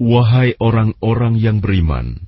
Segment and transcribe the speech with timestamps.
[0.00, 2.24] Wahai orang-orang yang beriman,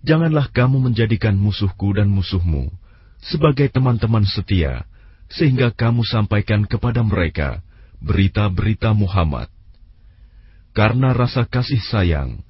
[0.00, 2.72] janganlah kamu menjadikan musuhku dan musuhmu
[3.20, 4.88] sebagai teman-teman setia,
[5.28, 7.60] sehingga kamu sampaikan kepada mereka
[8.00, 9.52] berita-berita Muhammad.
[10.72, 12.40] Karena rasa kasih sayang,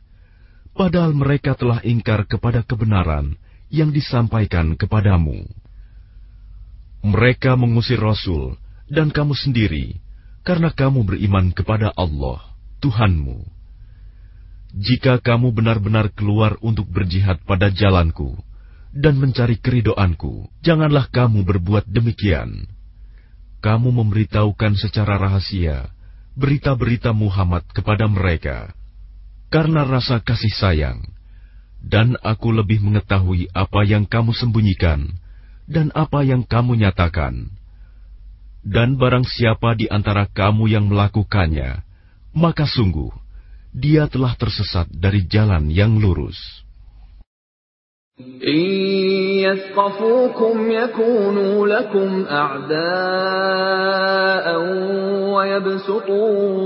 [0.75, 3.35] padahal mereka telah ingkar kepada kebenaran
[3.71, 5.47] yang disampaikan kepadamu.
[7.01, 8.59] Mereka mengusir Rasul
[8.91, 9.97] dan kamu sendiri
[10.43, 12.41] karena kamu beriman kepada Allah,
[12.83, 13.41] Tuhanmu.
[14.71, 18.39] Jika kamu benar-benar keluar untuk berjihad pada jalanku
[18.95, 22.67] dan mencari keridoanku, janganlah kamu berbuat demikian.
[23.61, 25.91] Kamu memberitahukan secara rahasia
[26.33, 28.71] berita-berita Muhammad kepada mereka
[29.50, 31.00] karena rasa kasih sayang,
[31.82, 35.14] dan aku lebih mengetahui apa yang kamu sembunyikan
[35.70, 37.50] dan apa yang kamu nyatakan.
[38.66, 41.86] Dan barang siapa di antara kamu yang melakukannya,
[42.34, 43.14] maka sungguh
[43.70, 46.38] dia telah tersesat dari jalan yang lurus.
[49.44, 54.09] يثقفوكم يكونوا لكم أعداء
[55.50, 56.56] ويبسطوا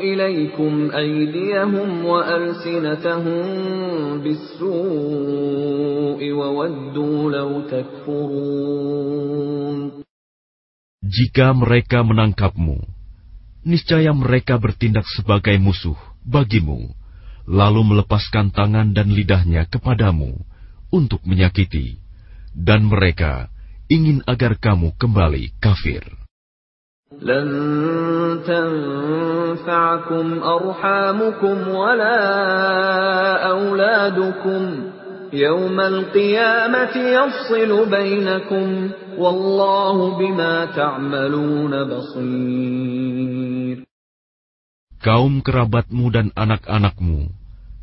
[0.00, 3.42] إليكم أيديهم وألسنتهم
[4.22, 4.70] بالسوء
[6.32, 9.10] وودوا لو تكفرون
[11.10, 12.86] Jika mereka menangkapmu,
[13.66, 16.94] niscaya mereka bertindak sebagai musuh bagimu
[17.50, 20.38] lalu melepaskan tangan dan lidahnya kepadamu
[20.94, 21.98] untuk menyakiti,
[22.54, 23.50] dan mereka
[23.90, 26.23] ingin agar kamu kembali kafir.
[27.20, 27.48] لن
[28.46, 32.20] تنفعكم أرحامكم ولا
[33.50, 34.62] أولادكم
[35.32, 43.76] يوم القيامة يفصل بينكم والله بما تعملون بصير
[45.00, 47.26] kaum kerabatmu dan anak-anakmu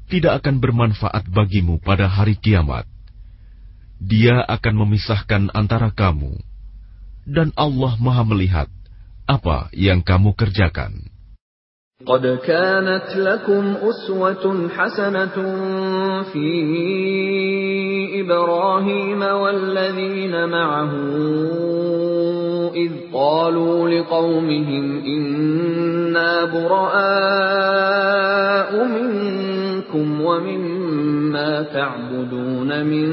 [0.08, 2.88] tidak akan bermanfaat bagimu pada hari kiamat.
[3.98, 6.38] Dia akan memisahkan antara kamu,
[7.26, 8.70] dan Allah Maha Melihat
[9.27, 11.13] Apa yang kamu kerjakan.
[12.07, 15.37] قد كانت لكم أسوة حسنة
[16.33, 16.51] في
[18.21, 20.93] إبراهيم والذين معه
[22.75, 27.53] إذ قالوا لقومهم إنا براء
[28.85, 33.13] منكم ومما تعبدون من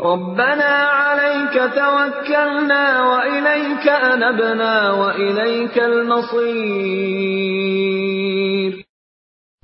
[0.00, 7.26] ربنا عليك توكلنا وإليك أنبنا وإليك المصير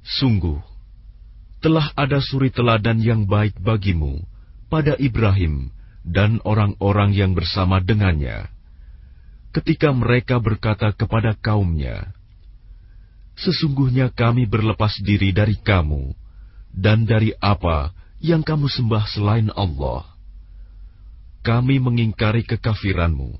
[0.02, 0.60] Sungguh,
[1.64, 4.20] telah ada suri teladan yang baik bagimu
[4.68, 5.72] pada Ibrahim
[6.04, 8.50] dan orang-orang yang bersama dengannya,
[9.56, 12.12] ketika mereka berkata kepada kaumnya,
[13.40, 16.12] "Sesungguhnya kami berlepas diri dari kamu
[16.76, 20.06] dan dari apa yang kamu sembah selain Allah.
[21.47, 23.31] Kami mengingkari kekafiranmu,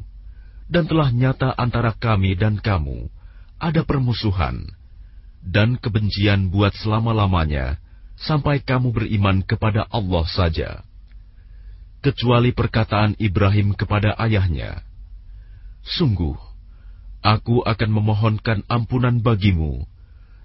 [0.71, 3.11] dan telah nyata antara kami dan kamu
[3.59, 4.77] ada permusuhan."
[5.47, 7.79] dan kebencian buat selama-lamanya
[8.19, 10.83] sampai kamu beriman kepada Allah saja,
[12.03, 14.83] kecuali perkataan Ibrahim kepada ayahnya,
[15.87, 16.35] "Sungguh,
[17.23, 19.87] aku akan memohonkan ampunan bagimu,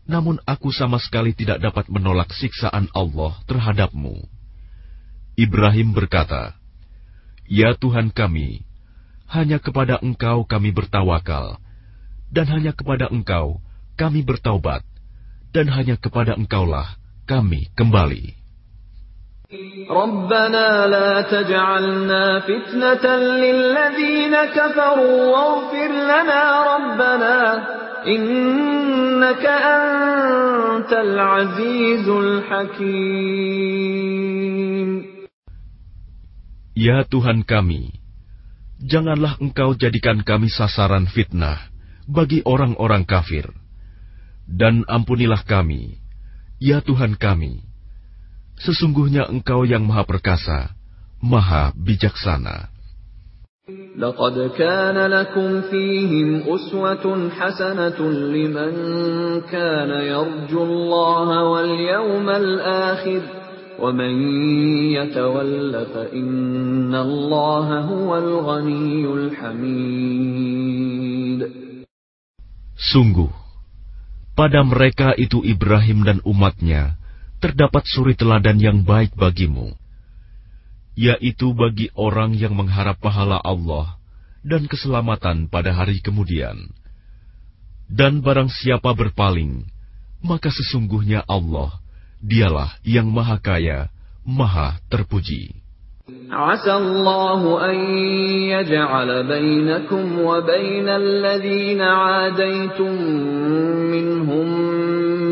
[0.07, 4.23] namun aku sama sekali tidak dapat menolak siksaan Allah terhadapmu."
[5.35, 6.55] Ibrahim berkata,
[7.52, 8.68] "Ya Tuhan kami,
[9.32, 11.60] hanya kepada Engkau kami bertawakal,
[12.32, 13.64] dan hanya kepada Engkau
[13.96, 14.84] kami bertaubat,
[15.56, 16.96] dan hanya kepada Engkaulah
[17.28, 18.38] kami kembali.
[19.88, 26.44] ربنا لا تجعلنا فتنة للذين كفروا واغفر لنا
[26.76, 27.64] ربنا
[28.08, 33.58] إنك أنت العزيز الحكيم
[36.78, 37.90] Ya Tuhan kami,
[38.82, 41.58] janganlah Engkau jadikan kami sasaran fitnah
[42.06, 43.50] bagi orang-orang kafir,
[44.46, 45.98] dan ampunilah kami,
[46.62, 47.66] Ya Tuhan kami,
[48.62, 50.74] sesungguhnya Engkau yang Maha Perkasa,
[51.22, 52.78] Maha Bijaksana.
[53.98, 58.72] لقد كان لكم فيهم أسوة حسنة لمن
[59.42, 63.22] كان يرجو الله واليوم الآخر
[63.82, 64.14] ومن
[64.98, 70.58] يتول فإن الله هو الغني الحميد
[72.78, 73.34] Sungguh,
[74.38, 76.94] pada mereka itu Ibrahim dan umatnya
[77.42, 79.74] terdapat suri teladan yang baik bagimu,
[80.94, 83.98] yaitu bagi orang yang mengharap pahala Allah
[84.46, 86.70] dan keselamatan pada hari kemudian.
[87.90, 89.66] Dan barang siapa berpaling,
[90.22, 91.81] maka sesungguhnya Allah,
[92.22, 93.90] dialah yang maha kaya,
[94.26, 95.68] maha terpuji.
[96.32, 97.76] عسى الله أن
[98.48, 103.02] يجعل بينكم وبين الذين عاديتم
[103.92, 104.48] منهم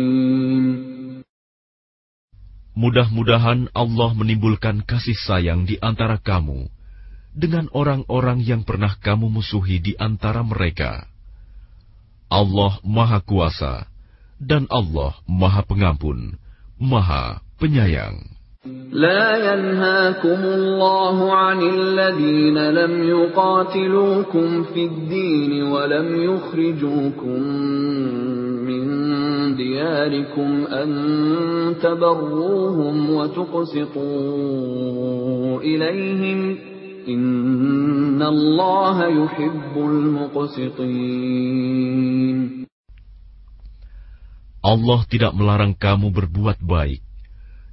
[2.73, 6.67] Mudah-mudahan Allah menimbulkan kasih sayang di antara kamu
[7.37, 11.09] dengan orang-orang yang pernah kamu musuhi di antara mereka.
[12.33, 13.89] Allah Maha Kuasa
[14.41, 16.37] dan Allah Maha Pengampun,
[16.81, 18.33] Maha Penyayang.
[18.93, 27.43] لا ينهاكم الله عن الذين لم يقاتلوكم في الدين ولم يخرجوكم
[28.63, 28.85] من
[29.57, 30.91] دياركم أن
[31.83, 34.01] تبروهم وتقسطوا
[35.61, 36.59] إليهم
[44.68, 47.00] Allah tidak melarang kamu berbuat baik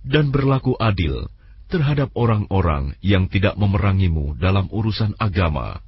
[0.07, 1.27] dan berlaku adil
[1.67, 5.83] terhadap orang-orang yang tidak memerangimu dalam urusan agama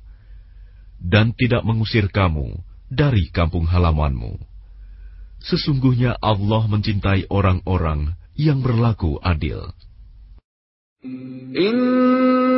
[0.98, 2.58] dan tidak mengusir kamu
[2.90, 4.42] dari kampung halamanmu.
[5.38, 9.70] Sesungguhnya Allah mencintai orang-orang yang berlaku adil.
[11.54, 12.45] In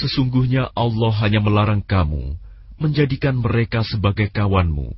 [0.00, 2.40] Sesungguhnya Allah hanya melarang kamu
[2.80, 4.96] menjadikan mereka sebagai kawanmu,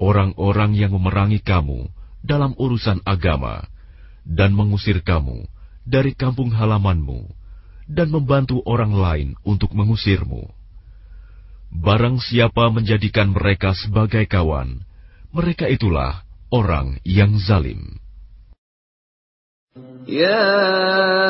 [0.00, 1.92] orang-orang yang memerangi kamu
[2.24, 3.68] dalam urusan agama,
[4.24, 5.44] dan mengusir kamu
[5.84, 7.28] dari kampung halamanmu,
[7.84, 10.48] dan membantu orang lain untuk mengusirmu.
[11.70, 14.80] Barang siapa menjadikan mereka sebagai kawan,
[15.36, 18.00] mereka itulah orang yang zalim.
[20.08, 21.29] يا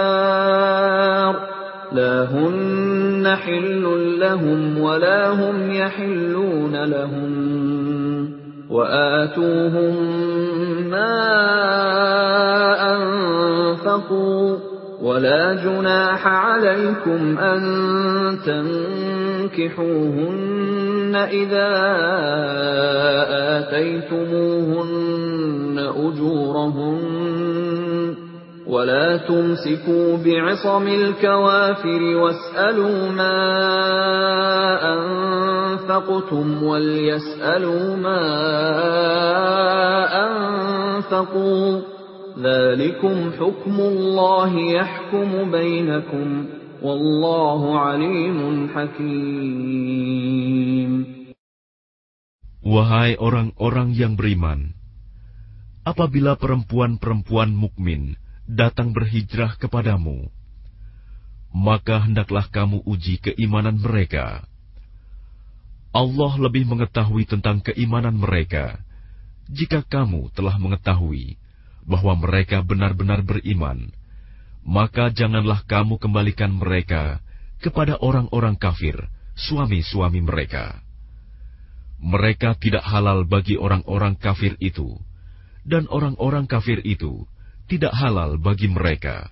[1.91, 3.83] لا هن حل
[4.19, 7.31] لهم ولا هم يحلون لهم
[8.69, 9.95] وآتوهم
[10.89, 11.13] ما
[12.95, 14.57] أنفقوا
[15.01, 17.61] ولا جناح عليكم أن
[19.51, 21.69] تنكحوهن إذا
[23.59, 25.11] آتيتموهن
[25.79, 27.20] أجورهن
[28.70, 33.38] ولا تمسكوا بعصم الكوافر واسألوا ما
[34.94, 38.22] أنفقتم وليسألوا ما
[40.26, 41.80] أنفقوا
[42.42, 46.46] ذلكم حكم الله يحكم بينكم
[46.82, 50.26] والله عليم حكيم
[52.66, 54.74] Wahai orang-orang yang beriman,
[55.86, 58.18] apabila perempuan-perempuan mukmin
[58.51, 60.27] datang berhijrah kepadamu,
[61.55, 64.43] maka hendaklah kamu uji keimanan mereka.
[65.95, 68.79] Allah lebih mengetahui tentang keimanan mereka
[69.51, 71.35] jika kamu telah mengetahui
[71.83, 73.91] bahwa mereka benar-benar beriman,
[74.63, 77.19] maka janganlah kamu kembalikan mereka
[77.59, 78.95] kepada orang-orang kafir,
[79.35, 80.79] suami-suami mereka
[82.01, 84.97] mereka tidak halal bagi orang-orang kafir itu,
[85.61, 87.29] dan orang-orang kafir itu
[87.71, 89.31] tidak halal bagi mereka.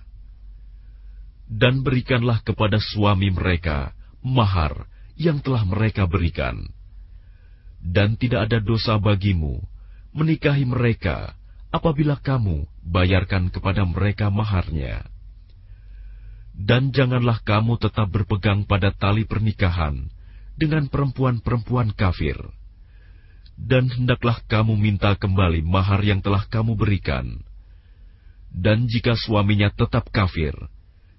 [1.44, 3.92] Dan berikanlah kepada suami mereka
[4.24, 4.88] mahar
[5.20, 6.64] yang telah mereka berikan.
[7.84, 9.60] Dan tidak ada dosa bagimu
[10.16, 11.36] menikahi mereka
[11.68, 15.04] apabila kamu bayarkan kepada mereka maharnya.
[16.56, 20.08] Dan janganlah kamu tetap berpegang pada tali pernikahan
[20.56, 22.36] dengan perempuan-perempuan kafir
[23.60, 27.44] dan hendaklah kamu minta kembali mahar yang telah kamu berikan.
[28.55, 30.55] Dan jika suaminya tetap kafir,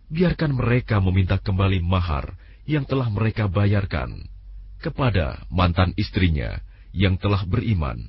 [0.08, 2.32] biarkan mereka meminta kembali mahar
[2.64, 4.24] yang telah mereka bayarkan
[4.80, 6.60] kepada mantan istrinya
[6.96, 8.08] yang telah beriman.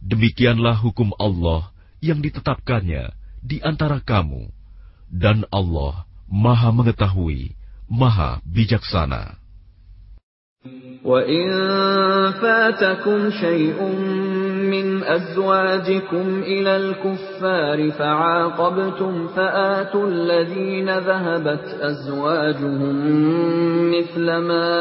[0.00, 1.68] Demikianlah hukum Allah
[2.00, 3.12] yang ditetapkannya
[3.44, 4.48] di antara kamu,
[5.12, 7.52] dan Allah Maha Mengetahui,
[7.84, 9.36] Maha Bijaksana.
[11.00, 11.48] وَإِن
[12.36, 13.78] فَاتَكُمْ شَيْءٌ
[14.69, 22.95] مِّنْ أَزْوَاجِكُمْ إِلَى الْكُفَّارِ فَعَاقَبْتُمْ فَآتُوا الَّذِينَ ذَهَبَتْ أَزْوَاجُهُم
[23.91, 24.71] مِّثْلَ مَا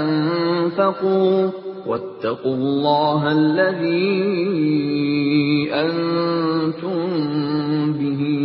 [0.00, 1.50] أَنفَقُوا
[1.86, 4.14] وَاتَّقُوا اللَّهَ الَّذِي
[5.74, 6.98] أَنتُم
[7.92, 8.36] بِهِ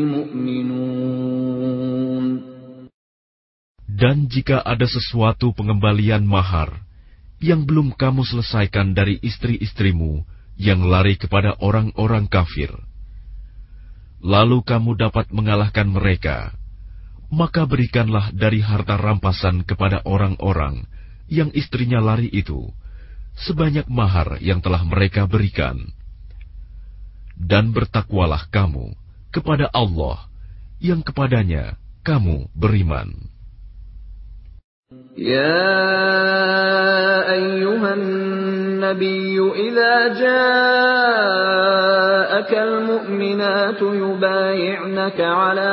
[4.02, 6.74] Dan jika ada sesuatu pengembalian mahar
[7.42, 10.22] yang belum kamu selesaikan dari istri-istrimu
[10.62, 12.70] yang lari kepada orang-orang kafir.
[14.22, 16.54] Lalu kamu dapat mengalahkan mereka,
[17.34, 20.86] maka berikanlah dari harta rampasan kepada orang-orang
[21.26, 22.70] yang istrinya lari itu
[23.34, 25.82] sebanyak mahar yang telah mereka berikan.
[27.34, 28.94] Dan bertakwalah kamu
[29.34, 30.30] kepada Allah
[30.78, 33.32] yang kepadanya kamu beriman.
[35.18, 35.50] Ya
[38.92, 40.22] النبي إذا جاءك
[42.54, 45.72] المؤمنات يبايعنك على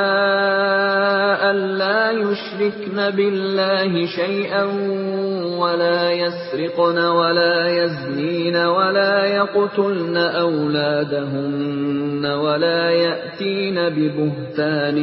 [1.51, 4.65] أن لا يشركن بالله شيئا
[5.59, 14.99] ولا يسرقن ولا يزنين ولا يقتلن أولادهن ولا يأتين ببهتان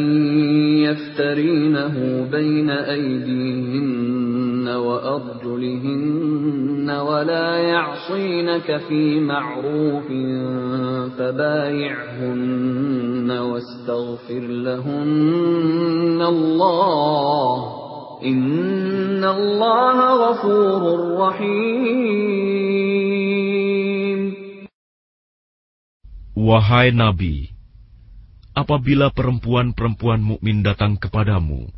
[0.84, 6.55] يفترينه بين أيديهن وأرجلهن
[6.91, 10.07] ولا يعصينك في معروف
[11.19, 12.51] فبايعهن
[13.31, 17.81] واستغفر لهن الله
[18.21, 20.37] Inna Allah
[21.17, 21.81] rahim.
[26.37, 27.49] Wahai Nabi,
[28.53, 31.73] apabila perempuan-perempuan mukmin datang kepadamu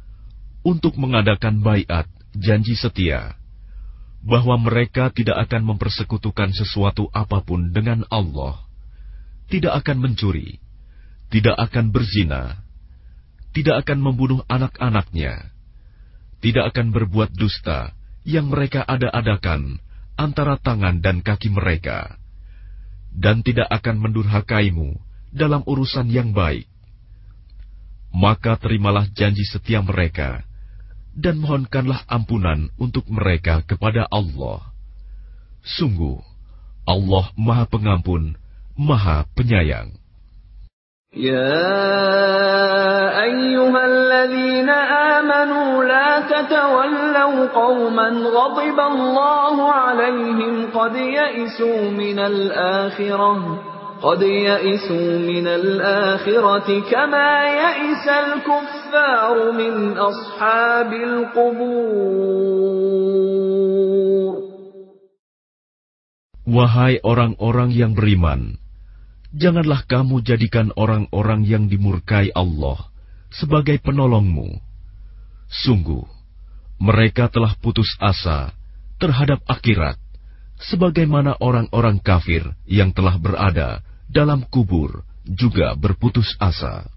[0.66, 3.38] untuk mengadakan baiat janji setia
[4.23, 8.63] bahwa mereka tidak akan mempersekutukan sesuatu apa pun dengan Allah,
[9.47, 10.59] tidak akan mencuri,
[11.29, 12.63] tidak akan berzina,
[13.51, 15.51] tidak akan membunuh anak-anaknya,
[16.39, 17.93] tidak akan berbuat dusta
[18.27, 19.79] yang mereka ada-adakan
[20.17, 22.17] antara tangan dan kaki mereka,
[23.13, 24.97] dan tidak akan mendurhakaimu
[25.31, 26.65] dalam urusan yang baik.
[28.11, 30.46] Maka terimalah janji setia mereka,
[31.16, 34.64] dan mohonkanlah ampunan untuk mereka kepada Allah.
[35.62, 36.18] Sungguh,
[36.88, 38.34] Allah Maha Pengampun,
[38.74, 40.02] Maha Penyayang.
[41.12, 41.60] يا
[43.22, 44.70] أيها الذين
[45.20, 53.60] آمنوا لا تتولوا قوما غضب الله عليهم قد يئسوا من الآخرة
[54.02, 62.42] قد يئسوا من الآخرة كما يئس الكفار من أصحاب القبور
[66.42, 68.58] Wahai orang-orang yang beriman,
[69.30, 72.90] janganlah kamu jadikan orang-orang yang dimurkai Allah
[73.30, 74.60] sebagai penolongmu.
[75.48, 76.02] Sungguh,
[76.82, 78.50] mereka telah putus asa
[78.98, 80.02] terhadap akhirat,
[80.57, 86.87] sebagaimana orang-orang kafir yang telah berada dalam kubur juga berputus asa.